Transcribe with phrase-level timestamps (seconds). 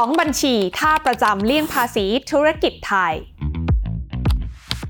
[0.00, 3.14] 2 บัญชีท่าประจำเลี่ยงภาษีธุรกิจไทย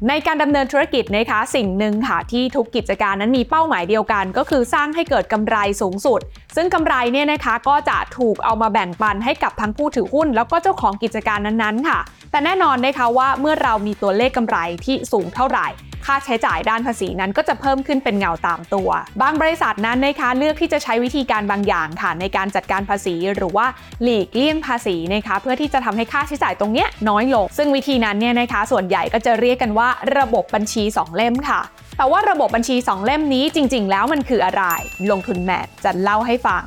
[0.09, 6.21] ในการดำเนินธุรกิจนะคะสิ่งหนึ่งค่ะที่ทุกกิจการนั้นมีเป้าหมายเดียวกัน ก็คือสร้างให้เกิดกำไรสูงสุด
[6.57, 11.99] ซึ่งกำไรเนี่ยนะคะก็จะถูกเอามาแบ่งปันให้กับทั้งผู้ถือหุ้น แล้วก็เจ้าของกิจการนั้นๆค่ะ
[12.31, 15.67] แต่แน่นอนนะคะว่าเมื่อเรามีตัวเลขกำไรที่สูงเท่าไหร่
[16.07, 18.91] ค่าใช้จ่ายด้านภาษีนั้นก็จะเพิ่มขึ้นเป็นเงาตามตัว
[19.23, 23.67] บางบริษัทนั้นนะคะเลือกที่จะใช้วิธีการบางอย่างค่ะในการจัดการภาษีหรือว่า
[24.03, 31.61] หลีกเลี่ยงภาษีนะคะเพื่อที่จะทำให้ค่าใช้จ่ายตรงนี้น้อยลง ซึ่งวิธีนั้นเนี่ยนะคะส่วนใหญ่ก็จะเรียกกันว่าระบบบัญชี 2 เล่มค่ะ
[31.99, 34.65] แต่ว่าระบบบัญชี 2 เล่มนี้จริง ๆ แล้วมันคืออะไร
[35.11, 36.65] ลงทุนแมทจะเล่าให้ฟัง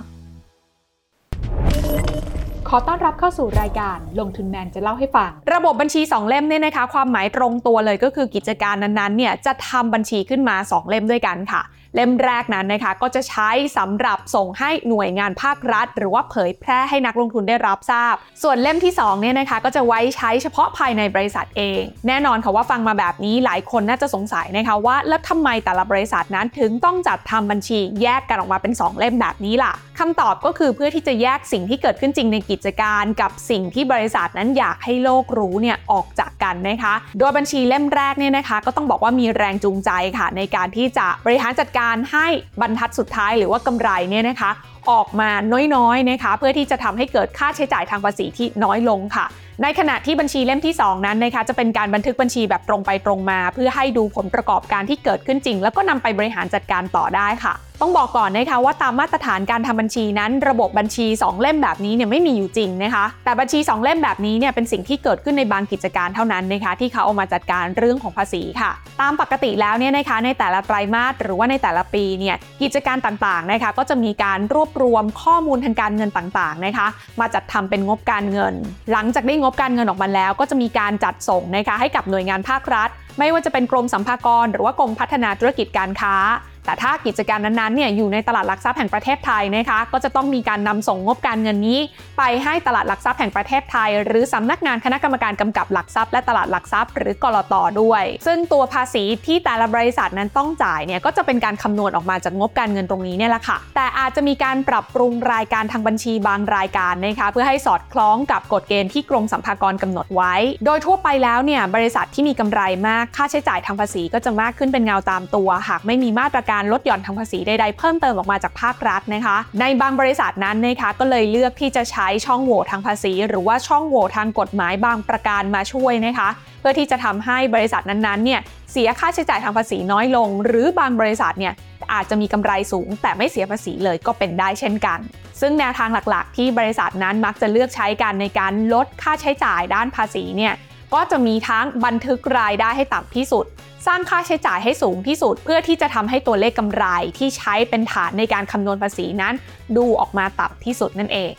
[2.69, 11.61] ขอต้อนรับเข้าสู่รายการลงทุนแมนจะเล่าให้ฟัง ระบบบัญชี 2 เล่มเนี่ยนะคะ ความหมายตรงตัวเลยก็คือกิจการนั้นๆเนี่ยจะทำบัญชีขึ้นมา 2 เล่มด้วยกันค่ะ
[11.95, 42.27] เล่มแรกนั้นนะคะก็จะใช้สำหรับส่งให้หน่วยงานภาครัฐ หรือว่าเผยแพร่ให้นักลงทุนได้รับทราบ ส่วนเล่มที่2เนี่ยนะคะก็จะไว้ใช้เฉพาะภายในบริษัทเอง แน่นอนค่ะว่าฟังมาแบบนี้หลายคนน่าจะสงสัยนะคะว่าแล้วทำไมแต่ละบริษัทนั้นถึงต้องจัดทำบัญชีแยกกันออกมาเป็น 2 เล่มแบบนี้ล่ะคำตอบก็คือเพื่อที่จะแยกสิ่งที่เกิดขึ้นจริงในกิจการ กับสิ่งที่บริษัทนั้นอยากให้โลกรู้เนี่ยออกจากกันนะคะ โดยบัญชีเล่มแรกเนี่ยนะคะ ก็ต้องบอกว่ามีแรงจูงใจค่ะในการที่จะบริหารจัดการให้
[42.61, 44.51] บรรทัดสุดท้ายหรือว่ากำไรเนี่ยนะคะ
[44.91, 45.29] ออกมา
[45.75, 49.25] น้อยๆนะคะเพื่อที่จะทำให้เกิดค่าใช้จ่ายทางภาษีที่น้อยลงค่ะ
[49.63, 68.71] ในขณะที่บัญชีเล่มที่ 2 นั้นนะคะจะเป็นการบันทึกบัญชีแบบตรงไปตรงมา เพื่อให้ดูผลประกอบการที่เกิดขึ้นจริง แล้วก็นำไปบริหารจัดการต่อได้ค่ะ ต้องบอกก่อนนะคะว่าตามมาตรฐานการทำบัญชีนั้น ระบบบัญชี 2 เล่มแบบนี้เนี่ยไม่มีอยู่จริงนะคะ แต่บัญชี 2 เล่มแบบนี้เนี่ยเป็นสิ่งที่เกิดขึ้นในบางกิจการเท่านั้นนะคะที่เขาเอามาจัดการเรื่องของภาษีค่ะ
[69.01, 76.87] ตามปกติแล้วเนี่ยนะคะในแต่ละไตรมาสหรือว่าในแต่ละปีเนี่ยกิจการต่างๆนะคะก็จะมีการรวบรวมข้อมูลทางการเงินต่างๆนะคะ
[77.19, 78.53] มาจัดทำเป็นงบการเงิน
[78.91, 82.89] หลังจากได้งบการเงินออกมาแล้ว ก็จะมีการจัดส่งนะคะให้กับหน่วยงานภาครัฐ
[83.19, 86.15] ไม่ว่าจะเป็นกรมสัมภากร หรือว่ากรมพัฒนาธุรกิจการค้า
[86.65, 91.79] แต่ถ้ากิจการนั้นๆเนี่ยอยู่ในตลาดหลักทรัพย์แห่งประเทศไทยนะคะก็จะต้องมีการนำส่งงบการเงินนี้
[92.17, 110.33] ไปให้ตลาดหลักทรัพย์แห่งประเทศไทย หรือสำนักงานคณะกรรมการกำกับหลักทรัพย์และตลาดหลักทรัพย์ หรือกรอตด้วย ซึ่งตัวภาษีที่แต่ละบริษัทนั้นต้องจ่ายเนี่ยก็จะเป็นการคำนวณออกมาจากงบการเงินตรงนี้เนี่ยแหละค่ะ แต่อาจจะมีการปรับปรุงรายการทางบัญชีบางรายการนะคะเพื่อให้สอดคล้องกับกฎเกณฑ์ที่กรมสัมภากรกำหนดไว้
[110.65, 126.29] โดยทั่วไปแล้วเนี่ยบริษัทที่มีกำไรมากค่าใช้จ่ายทางภาษีก็จะมากขึ้นเป็นเงาตามตัว หากไม่มีมาตรการลดหย่อนทางภาษีใดๆ เพิ่มเติมออกมาจากภาครัฐนะคะ ในบางบริษัทนั้นนะคะก็เลยเลือกที่จะใช้ช่องโหว่ทางภาษี หรือว่าช่องโหว่ทางกฎหมายบางประการมาช่วยนะคะ
[126.59, 131.53] เพื่อที่จะทำให้บริษัทนั้นๆเนี่ยเสียค่าใช้จ่ายทางภาษีน้อยลง หรือบางบริษัทเนี่ย
[131.93, 134.99] อาจจะมีกำไรสูง แต่ไม่เสียภาษีเลยก็เป็นได้เช่นกัน
[135.41, 140.53] ซึ่งแนวทางหลักๆ ที่บริษัทนั้นมักจะเลือกใช้กันในการลดค่าใช้จ่ายด้านภาษีเนี่ย
[140.93, 143.45] ก็จะมีทั้งบันทึกรายได้ให้ต่ำที่สุด
[143.87, 146.85] สร้างค่าใช้จ่ายให้สูงที่สุด เพื่อที่จะทำให้ตัวเลขกำไร
[147.17, 149.33] ที่ใช้เป็นฐานในการคำนวณภาษีนั้น
[149.77, 151.31] ดูออกมาต่ำที่สุดนั่นเอง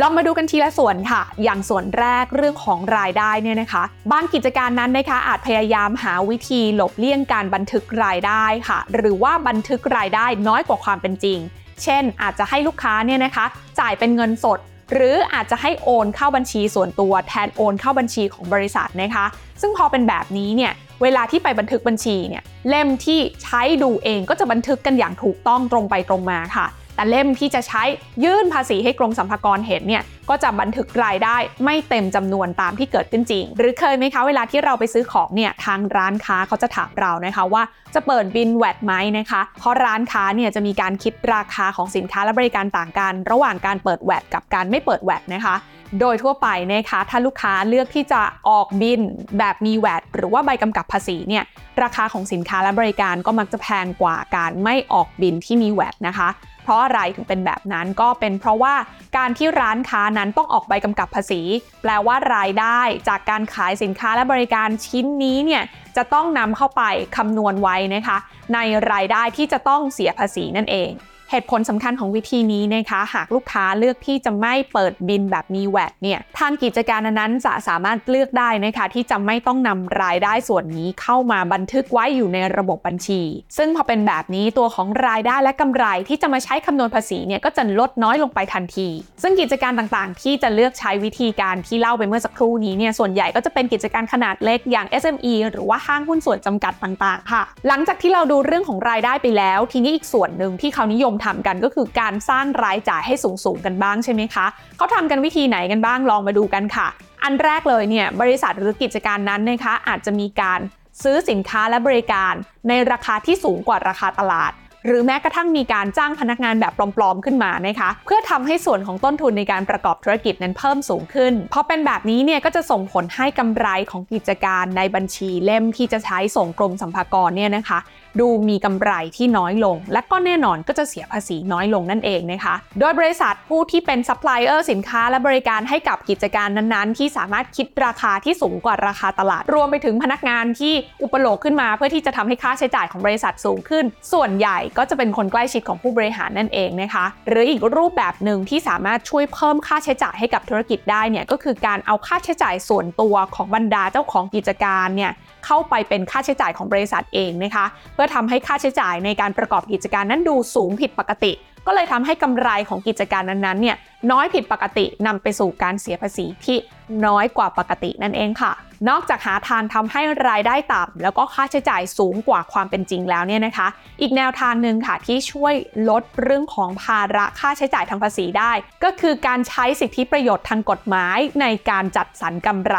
[0.00, 3.82] ลองมาดูกันทีละส่วนค่ะ อย่างส่วนแรกเรื่องของรายได้เนี่ยนะคะ
[4.12, 11.38] บางกิจการนั้นนะคะอาจพยายามหาวิธีหลบเลี่ยงการบันทึกรายได้ค่ะ หรือว่าบันทึกรายได้น้อยกว่าความเป็นจริง
[11.82, 13.44] เช่น อาจจะให้ลูกค้าเนี่ยนะคะ
[13.80, 14.58] จ่ายเป็นเงินสด
[14.92, 19.26] หรืออาจจะให้โอนเข้าบัญชีส่วนตัวแทนโอนเข้าบัญชีของบริษัทนะคะ
[19.60, 20.72] ซึ่งพอเป็นแบบนี้เนี่ย
[21.02, 26.66] เวลาที่ไปบันทึกบัญชีเนี่ยเล่มที่ใช้ดูเองก็จะบันทึกกันอย่างถูกต้องตรงไปตรงมาค่ะ
[27.02, 27.82] แต่เล่มที่จะใช้
[28.24, 37.62] ยื่นภาษีให้กรมสรรพากรเห็นเนี่ยก็จะบันทึกรายได้ไม่เต็มจำนวนตามที่เกิดขึ้นจริง หรือเคยไหมคะเวลาที่เราไปซื้อของเนี่ยทางร้านค้าเขาจะถามเรานะคะว่า
[37.94, 45.54] จะเปิดบินแวดไหมนะคะ เพราะร้านค้าเนี่ยจะมีการคิดราคาของสินค้าและบริการต่างกัน ระหว่างการเปิดแวดกับการไม่เปิดแวดนะคะ
[46.00, 49.00] โดยทั่วไปนะคะถ้าลูกค้าเลือกที่จะออกบิน
[49.38, 51.44] แบบมีแวดหรือว่าใบกำกับภาษีเนี่ย
[51.82, 56.28] ราคาของสินค้าและบริการก็มักจะแพงกว่าการไม่ออกบินที่มีแวดนะคะ
[56.62, 58.74] เพราะอะไรถึงเป็นแบบนั้นก็เป็นเพราะว่า
[59.16, 61.40] การที่ร้านค้านั้นต้องออกใบกำกับภาษี
[61.82, 65.62] แปลว่ารายได้จากการขายสินค้าและบริการชิ้นนี้เนี่ย
[65.96, 66.82] จะต้องนำเข้าไป
[67.16, 68.18] คำนวณไว้นะคะ
[68.54, 68.58] ใน
[68.92, 70.90] รายได้ที่จะต้องเสียภาษีนั่นเอง
[71.32, 83.22] เหตุผลสำคัญของวิธีนี้นะคะ หากลูกค้าเลือกที่จะไม่เปิดบินแบบมีแวดเนี่ยทางกิจการนั้นจะสามารถเลือกได้นะคะที่จะไม่ต้องนำรายได้ส่วนนี้เข้ามาบันทึกไว้อยู่ในระบบบัญชี
[83.56, 88.88] ซึ่งพอเป็นแบบนี้ตัวของรายได้และกำไรที่จะมาใช้คำนวณภาษีเนี่ยก็จะลดน้อยลงไปทันที
[89.22, 103.14] ซึ่งกิจการต่างๆ ที่จะเลือกใช้วิธีการที่เล่าไปเมื่อสักครู่นี้เนี่ยส่วนใหญ่ก็จะเป็นกิจการขนาดเล็กอย่าง SME หรือว่าห้างหุ้นส่วนจำกัดต่างๆ ค่ะ หลังจากที่เราดูเรื่องของรายได้ไปแล้ว ทีนี้อีกส่วนหนึ่งที่เขานิยมทำกันก็คือการสร้างรายจ่ายให้
[103.44, 104.46] สูงๆกันบ้างใช่ไหมคะ
[104.76, 106.88] เขาทำกันวิธีไหนกันบ้างลองมาดูกันค่ะ
[107.24, 110.60] อันแรกเลยเนี่ยบริษัทหรือกิจการนั้นนะคะอาจจะมีการ
[111.02, 112.34] ซื้อสินค้าและบริการ
[112.68, 114.52] ในราคาที่สูงกว่าราคาตลาด
[114.86, 127.78] หรือแม้กระทั่งมีการจ้างพนักงานแบบปลอมๆขึ้นมานะคะ เพื่อทำให้ส่วนของต้นทุนในการประกอบธุรกิจนั้นเพิ่มสูงขึ้นพอเป็นแบบนี้เนี่ยก็จะส่งผลให้กำไรของกิจการในบัญชีเล่มที่จะใช้ส่งกรมสรรพากรเนี่ยนะคะ
[128.20, 155.12] ดูมีกำไรที่น้อยลง และก็แน่นอนก็จะเสียภาษีน้อยลงนั่นเองนะคะ โดยบริษัทผู้ที่เป็นซัพพลายเออร์สินค้าและบริการให้กับกิจการนั้นๆ ที่สามารถคิดราคาที่สูงกว่าราคาตลาด รวมไปถึงพนักงานที่อุปโลกขึ้นมา เพื่อที่จะทำให้ค่าใช้จ่ายของบริษัทสูงขึ้น ส่วนใหญ่ก็จะเป็นคนใกล้ชิดของผู้บริหารนั่นเองนะคะ หรืออีกรูปแบบหนึ่งที่สามารถช่วยเพิ่มค่าใช้จ่ายให้กับธุรกิจได้เนี่ยก็คือการเอาค่าใช้จ่ายส่วนตัวของบรรดาเจ้าของกิจการเนี่ย
[155.46, 157.64] เข้าไปเป็นค่าใช้จ่ายของบริษัทเองนะคะ
[157.94, 161.32] เพื่อทำให้ค่าใช้จ่ายในการประกอบกิจการนั้นดูสูงผิดปกติ
[161.66, 163.76] ก็เลยทำให้กำไรของกิจการนั้นๆเนี่ย
[164.10, 166.58] น้อยผิดปกตินำไปสู่การเสียภาษีที่
[167.06, 168.52] น้อยกว่าปกตินั่นเองค่ะ
[168.88, 173.68] นอกจากหาทางทำให้รายได้ต่ำแล้วก็ค่าใช้จ่ายสูงกว่าความเป็นจริงแล้วเนี่ยนะคะ
[174.00, 175.54] อีกแนวทางหนึ่งค่ะที่ช่วย
[175.88, 178.52] ลดเรื่องของภาระค่าใช้จ่ายทางภาษีได้
[178.84, 182.78] ก็คือการใช้สิทธิประโยชน์ทางกฎหมายในการจัดสรรกำไร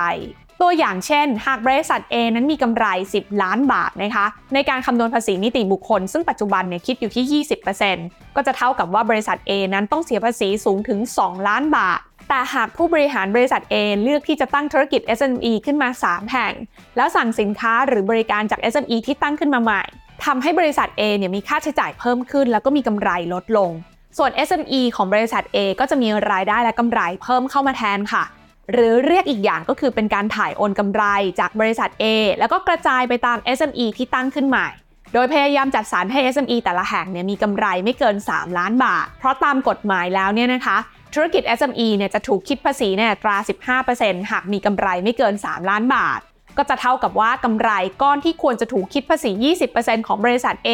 [0.63, 7.43] ตัวอย่างเช่น หากบริษัท A นั้นมีกำไร 10 ล้านบาทนะคะในการคำนวณภาษีนิติบุคคล ซึ่งปัจจุบันเนี่ยคิดอยู่ที่
[7.85, 11.99] 20%ก็จะเท่ากับว่าบริษัท A นั้นต้องเสียภาษีสูงถึง 2 ล้านบาท
[12.29, 16.53] แต่หากผู้บริหารบริษัท A เลือกที่จะตั้งธุรกิจ SME ขึ้นมา 3 แห่ง
[16.97, 19.81] แล้วสั่งสินค้าหรือบริการจาก SME ที่ตั้งขึ้นมาใหม่
[20.25, 23.71] ทำให้บริษัท A เนี่ยมีค่าใช้จ่ายเพิ่มขึ้น แล้วก็มีกำไรลดลง
[24.17, 28.23] ส่วน SME ของบริษัท A ก็จะมีรายได้และกำไรเพิ่มเข้ามาแทนค่ะ
[28.71, 31.03] หรือเรียกอีกอย่างก็คือเป็นการถ่ายโอนกำไร
[31.39, 32.05] จากบริษัท A
[32.39, 34.67] แล้วก็กระจายไปตาม SME ที่ตั้งขึ้นใหม่
[35.13, 40.77] โดยพยายามจัดสรรให้ SME แต่ละแห่งเนี่ยมีกำไรไม่เกิน 3 ล้านบาท เพราะตามกฎหมายแล้วเนี่ยนะคะ
[41.13, 43.37] ธุรกิจ SME เนี่ยจะถูกคิดภาษีเนี่ยตรา
[43.83, 46.19] 15%หากมีกำไรไม่เกิน 3 ล้านบาท
[46.57, 47.69] ก็จะเท่ากับว่ากำไร
[48.01, 49.31] ก้อนที่ควรจะถูกคิดภาษี
[49.69, 50.69] 20%ของบริษัท A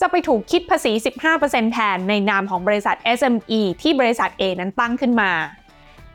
[0.00, 0.92] จะไปถูกคิดภาษี
[1.32, 5.30] 15%แทนในนามของบริษัท SME ที่บริษัท A นั้นตั้งขึ้นมา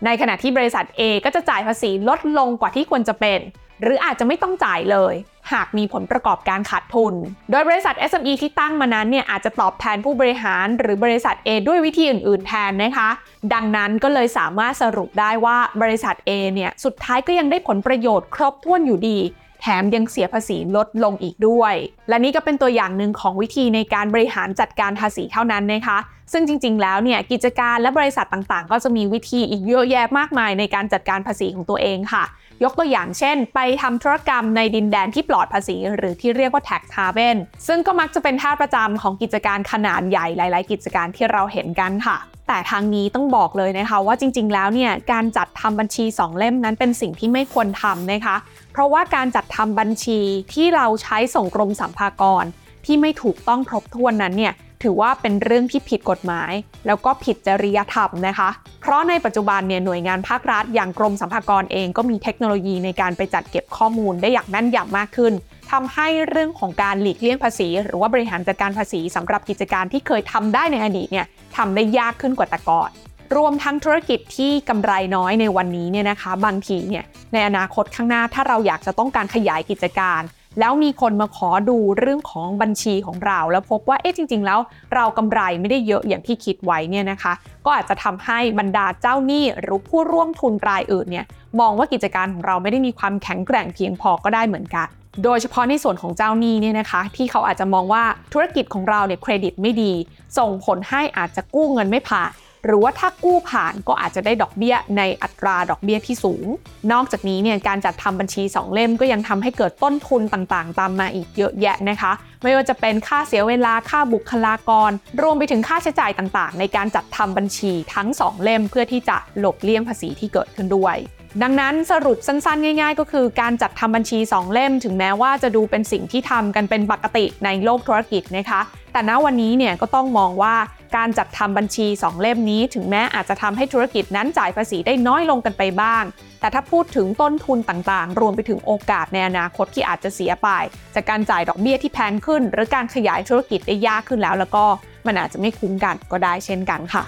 [0.05, 3.39] ในขณะที่บริษัท A ก็จะจ่ายภาษีลดลงกว่าที่ควรจะเป็น
[3.81, 5.13] หรืออาจจะไม่ต้องจ่ายเลย
[5.51, 7.13] หากมีผลประกอบการขาดทุน
[7.51, 13.09] โดยบริษัท SME ที่ตั้งมานั้นเนี่ยอาจจะตอบแทนผู้บริหาร หรือบริษัท A ด้วยวิธีอื่น ๆ แทนนะคะ
[13.53, 19.17] ดังนั้นก็เลยสามารถสรุปได้ว่าบริษัท A เนี่ยสุดท้ายก็ยังได้ผลประโยชน์ครบถ้วนอยู่ดี
[19.61, 21.73] แถมยังเสียภาษีลดลงอีกด้วย
[22.09, 25.97] และนี่ก็เป็นตัวอย่างหนึ่งของวิธีในการบริหารจัดการภาษีเท่านั้นนะคะ
[26.33, 32.23] ซึ่งจริง ๆ แล้วเนี่ยกิจการและบริษัทต่างๆ ก็จะมีวิธีอีกเยอะแยะมากมายในการจัดการภาษีของตัวเองค่ะ
[32.63, 37.37] ยกตัวอย่างเช่น ไปทำธุรกรรมในดินแดนที่ปลอดภาษี หรือที่เรียกว่า tax haven
[37.67, 42.17] ซึ่งก็มักจะเป็นท่าประจำของกิจการขนาดใหญ่หลาย ๆ กิจการที่เราเห็นกันค่ะ
[42.47, 48.35] แต่ทางนี้ต้องบอกเลยนะคะว่าจริง ๆ แล้วเนี่ยการจัดทำบัญชี 2 เล่มนั้นเป็นสิ่งที่ไม่ควรทำนะคะ
[48.71, 50.19] เพราะว่าการจัดทำบัญชี
[50.53, 52.45] ที่เราใช้ส่งกรมสัมภากร
[52.85, 54.53] ที่ไม่ถูกต้องครบถ้วนนั้นเนี่ย
[54.83, 56.53] ถือว่าเป็นเรื่องที่ผิดกฎหมาย
[56.87, 58.49] แล้วก็ผิดจริยธรรมนะคะ
[58.81, 65.33] เพราะในปัจจุบันเนี่ยหน่วยงานภาครัฐ อย่างกรมสัมภากรเองก็มีเทคโนโลยีในการไปจัดเก็บข้อมูลได้อย่างแม่นยำมากขึ้น
[65.71, 71.25] ทำให้เรื่องของการหลีกเลี่ยงภาษี หรือว่าบริหารจัดการภาษีสำหรับกิจการที่เคยทำได้ในอดีตเนี่ย
[71.57, 72.89] ทำได้ยากขึ้นกว่าแต่ก่อน
[73.35, 80.21] รวมทั้งธุรกิจที่กำไรน้อยในวันนี้เนี่ยนะคะบางทีเนี่ยในอนาคตข้างหน้าถ้าเราอยากจะต้องการขยายกิจการ
[80.59, 84.59] แล้วมีคนมาขอดูเรื่องของบัญชีของเรา แล้วพบว่าเอ๊ะจริง ๆ แล้ว
[84.95, 87.33] เรากำไรไม่ได้เยอะอย่างที่คิดไว้เนี่ยนะคะ
[87.65, 91.25] ก็อาจจะทำให้บรรดาเจ้าหนี้หรือผู้ร่วมทุนรายอื่นเนี่ย
[91.59, 94.87] มองว่ากิจการของเราไม่ได้มีความแข็งแกร่งเพียงพอก็ได้เหมือนกัน
[95.23, 99.93] โดยเฉพาะในส่วนของเจ้าหนี้เนี่ยนะคะ ที่เขาอาจจะมองว่าธุรกิจของเราเนี่ยเครดิตไม่ดี
[100.37, 102.31] ส่งผลให้อาจจะกู้เงินไม่ผ่าน
[102.65, 106.45] หรือว่าถ้ากู้ผ่านก็อาจจะได้ดอกเบี้ยในอัตราดอกเบี้ยที่สูง
[106.91, 112.11] นอกจากนี้เนี่ยการจัดทำบัญชี 2 เล่มก็ยังทำให้เกิดต้นทุนต่างๆ ตามมาอีกเยอะแยะนะคะ
[112.43, 114.91] ไม่ว่าจะเป็นค่าเสียเวลาค่าบุคลากร
[115.21, 120.97] รวมไปถึงค่าใช้จ่ายต่างๆ ในการจัดทำบัญชีทั้ง 2 เล่มเพื่อที่จะหลบเลี่ยงภาษีที่เกิดขึ้นด้วย
[121.43, 128.61] ดังนั้นสรุปสั้นๆ ง่าย ๆ ก็คือการจัดทำบัญชี 2 เล่ม ถึงแม้ว่าจะดูเป็นสิ่งที่ทำกันเป็นปกติในโลกธุรกิจนะคะ
[128.93, 130.55] แต่ณวันนี้เนี่ยก็ต้องมองว่า
[130.95, 136.03] การจัดทำบัญชี 2 เล่มนี้ ถึงแม้อาจจะทำให้ธุรกิจนั้นจ่ายภาษีได้น้อยลงกันไปบ้าง
[136.39, 140.49] แต่ถ้าพูดถึงต้นทุนต่างๆ รวมไปถึงโอกาสในอนาคตที่อาจจะเสียไป
[140.95, 144.65] จากการจ่ายดอกเบี้ยที่แพงขึ้น หรือการขยายธุรกิจได้ยากขึ้นแล้วแล้วก็
[145.07, 147.03] มันอาจจะไม่คุ้มกันก็ได้เช่นกันค่ะ